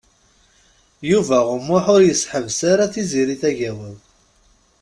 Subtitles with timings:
[1.09, 4.03] Yuba U Muḥ ur yessehbes ara Tiziri Tagawawt.